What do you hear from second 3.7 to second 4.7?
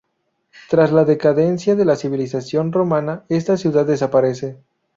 desaparece.